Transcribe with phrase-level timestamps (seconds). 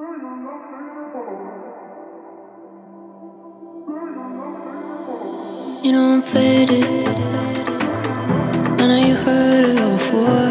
[0.00, 0.04] You
[5.90, 7.08] know I'm faded.
[8.78, 10.50] I know you heard it all before.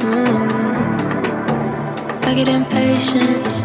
[0.00, 0.50] Mm.
[2.24, 3.59] I get impatient.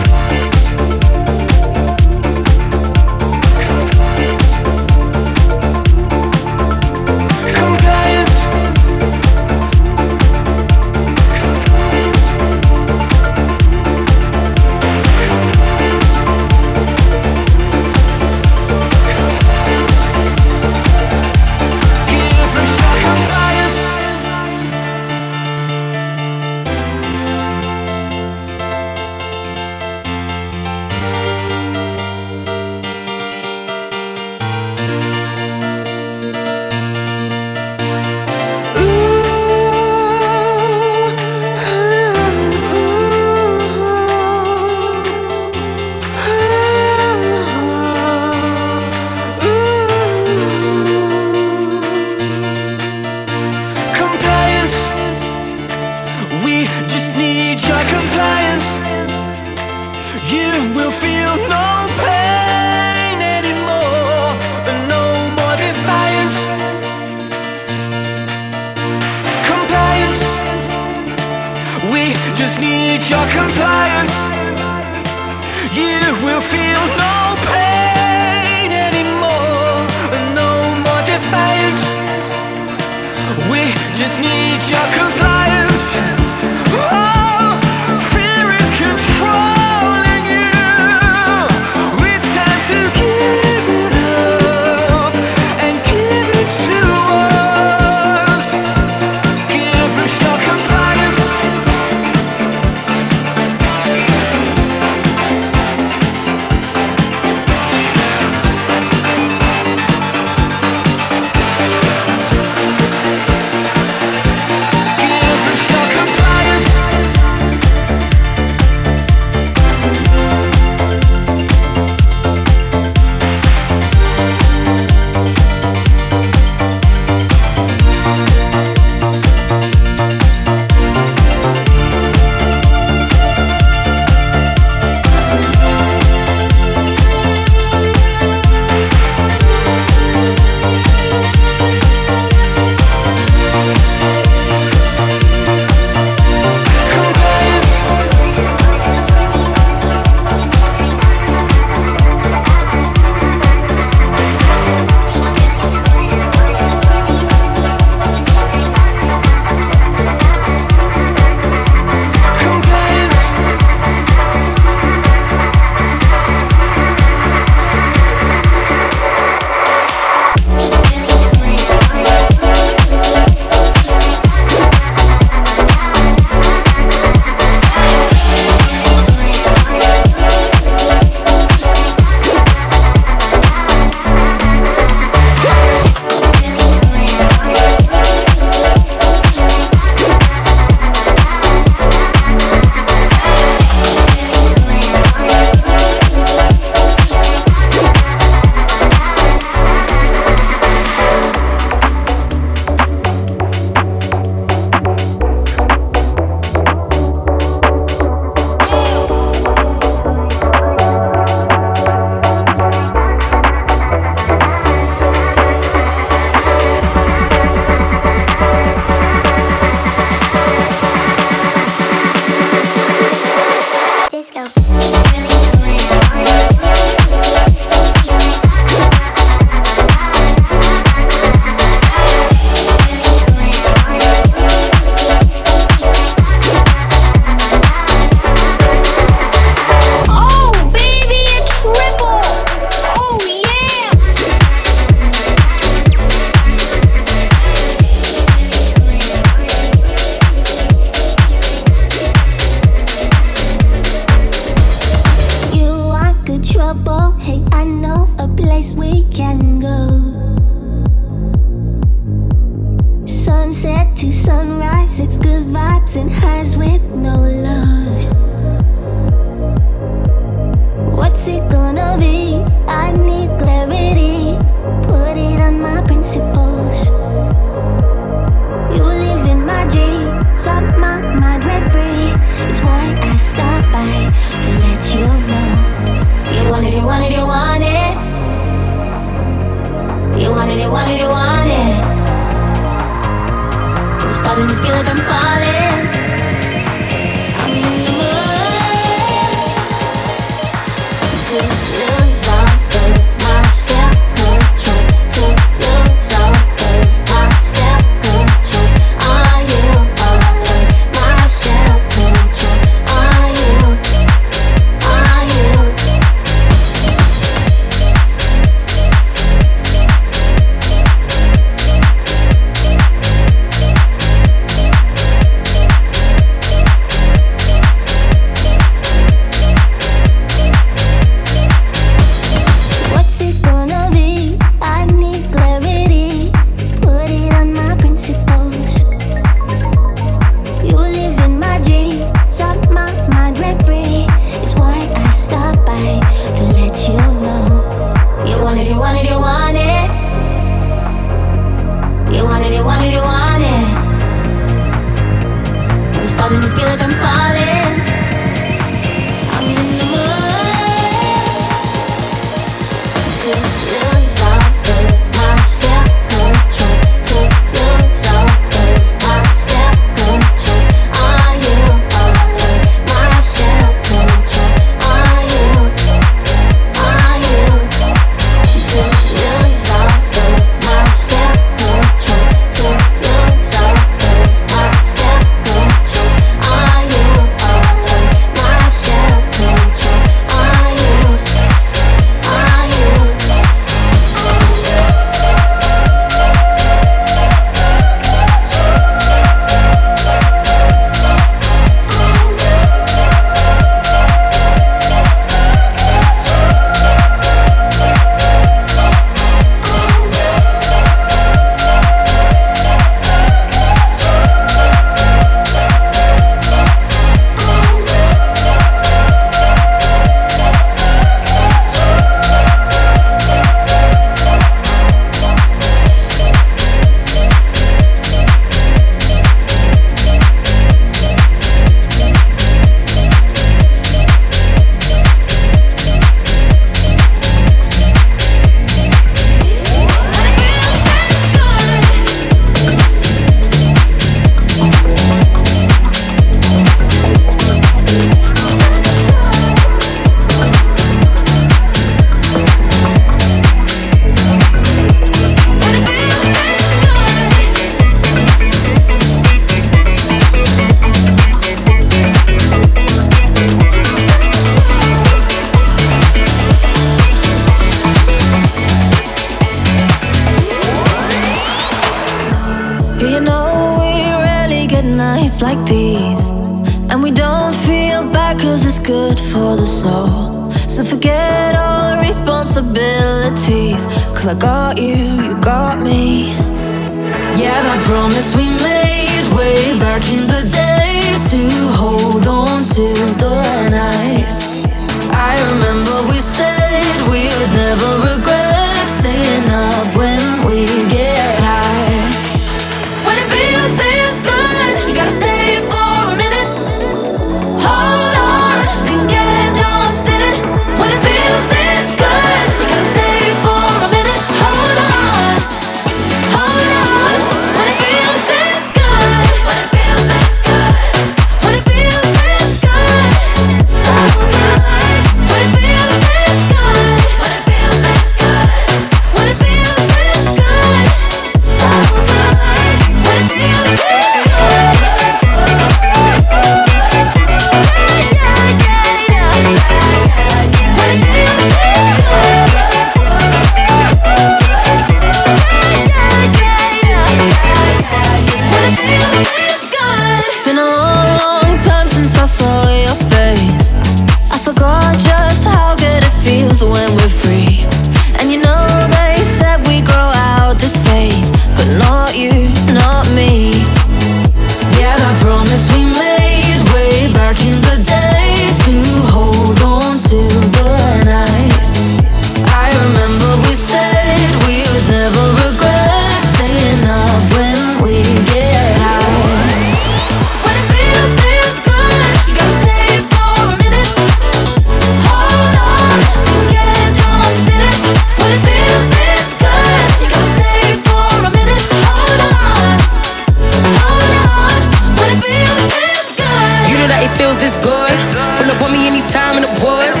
[596.80, 597.92] know that it feels this good.
[598.40, 600.00] Pull up on me anytime in the woods.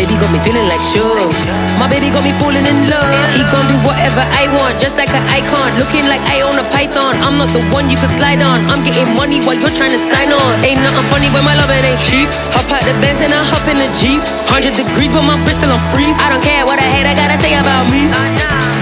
[0.00, 1.28] Baby got me feeling like sure.
[1.76, 3.12] My baby got me falling in love.
[3.36, 5.76] He gon' do whatever I want, just like an icon.
[5.76, 7.20] Looking like I own a python.
[7.20, 8.64] I'm not the one you can slide on.
[8.72, 10.50] I'm getting money while you're trying to sign on.
[10.64, 12.32] Ain't nothing funny when my love ain't cheap.
[12.56, 14.24] Hop out the Benz and I hop in the Jeep.
[14.48, 16.16] 100 degrees, but my Bristol on freeze.
[16.24, 18.08] I don't care what I hate, I gotta say about me.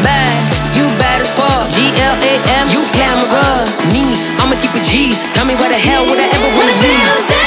[0.07, 0.35] Bad,
[0.79, 1.67] you bad as fuck.
[1.75, 3.67] G L A M, you camera.
[3.91, 4.12] Me
[4.63, 5.13] keep it G.
[5.35, 7.42] Tell me why the hell would I ever wanna be?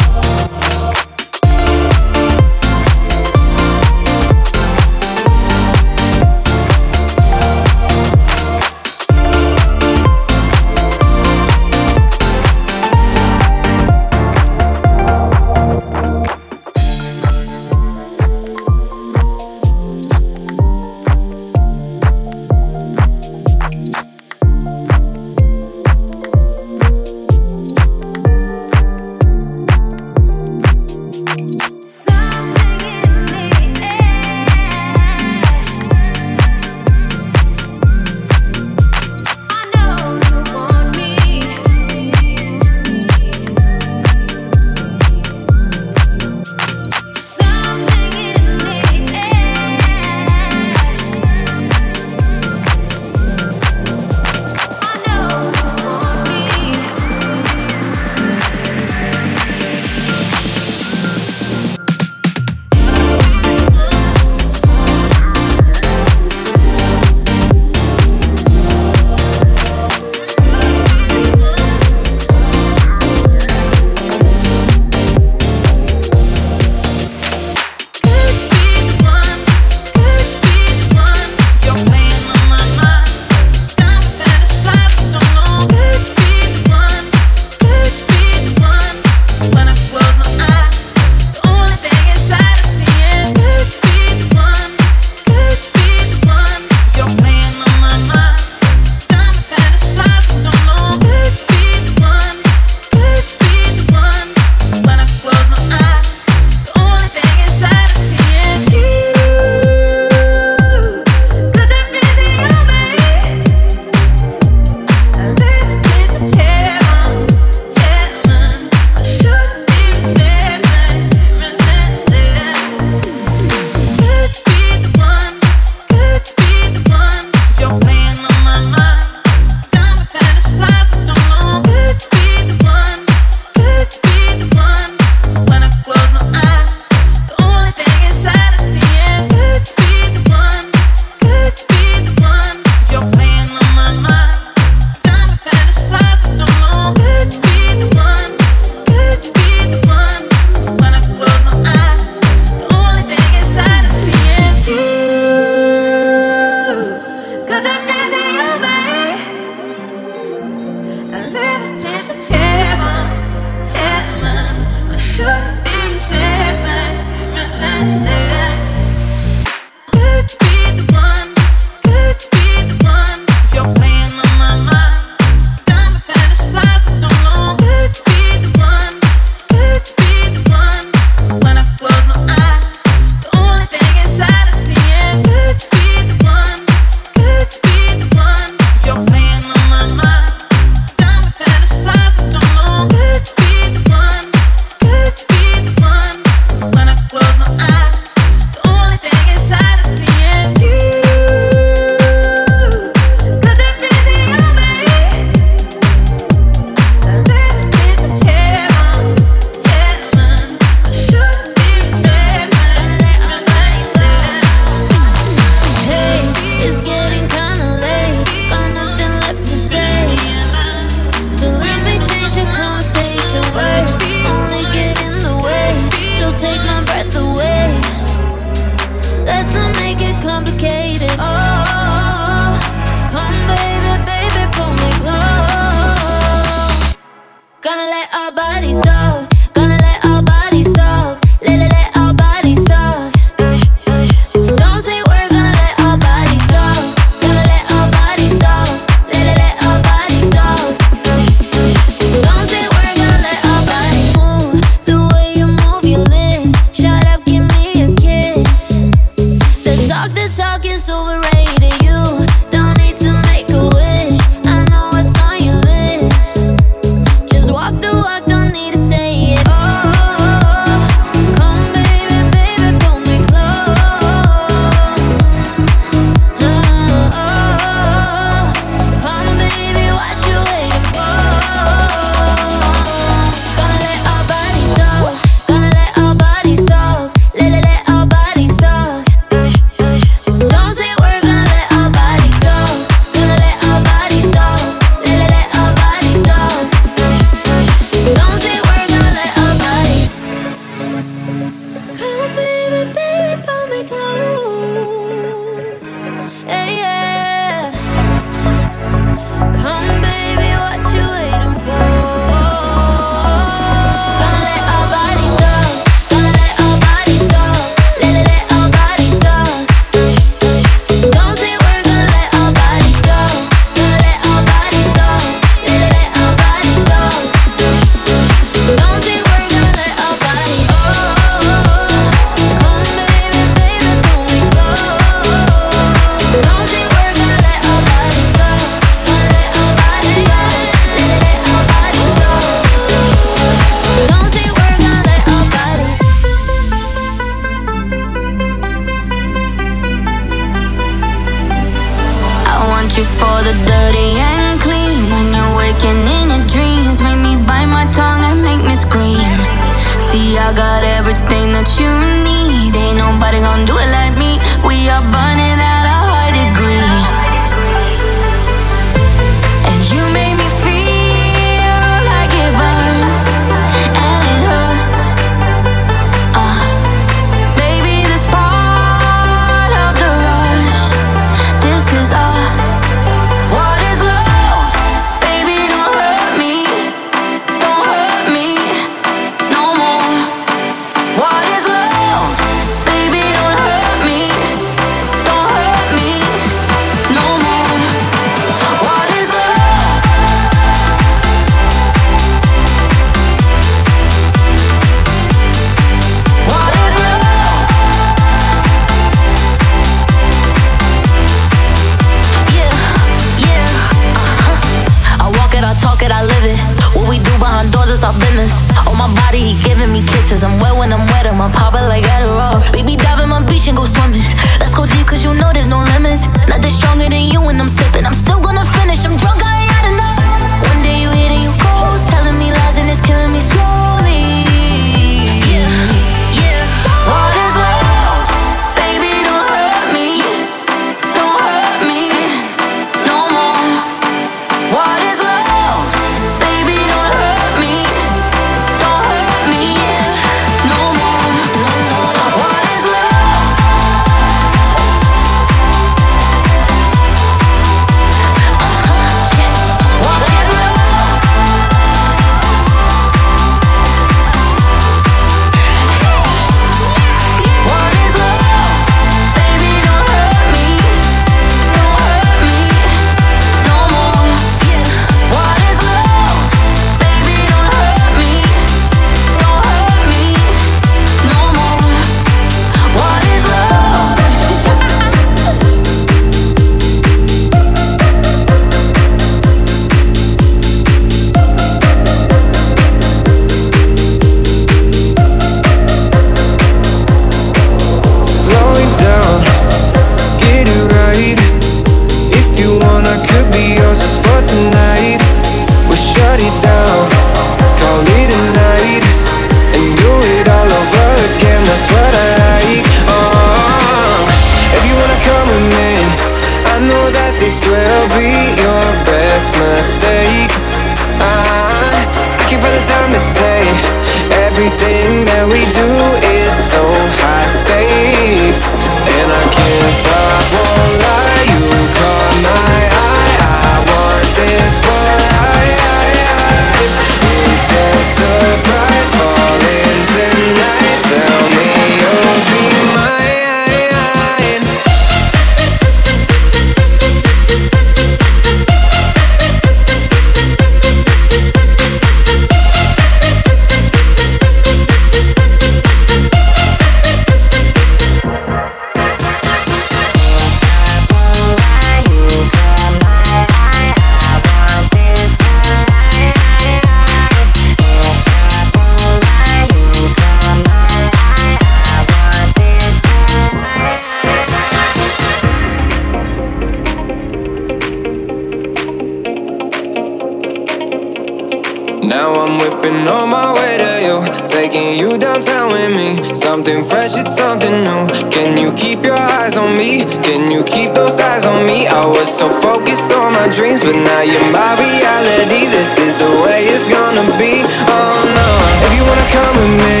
[595.84, 597.60] This is the way it's gonna be.
[597.60, 598.50] Oh no,
[598.88, 600.00] if you wanna come with me,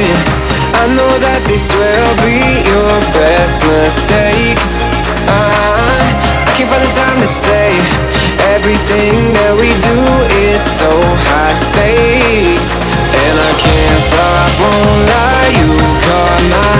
[0.80, 2.40] I know that this will be
[2.72, 4.56] your best mistake.
[5.28, 5.44] I,
[6.48, 7.76] I can't find the time to say
[8.56, 10.00] everything that we do
[10.48, 10.88] is so
[11.28, 12.80] high stakes,
[13.20, 15.52] and I can't stop, won't lie.
[15.52, 15.68] You
[16.00, 16.73] caught my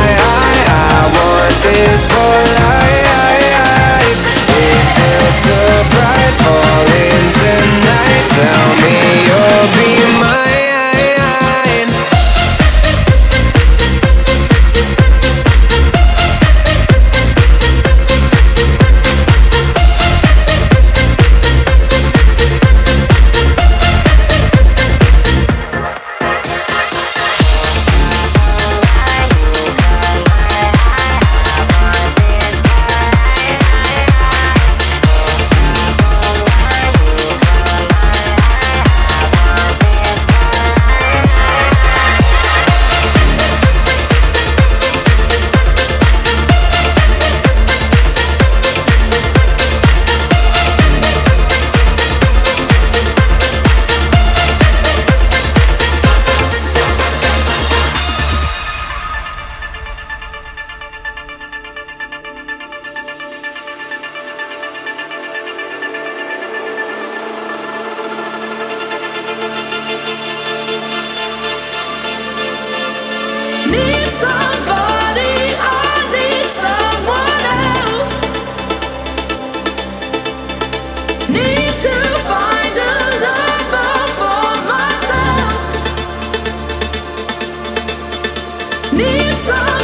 [89.35, 89.84] Need